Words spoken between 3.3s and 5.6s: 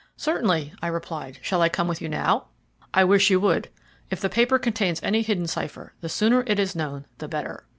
would. If the paper contains any hidden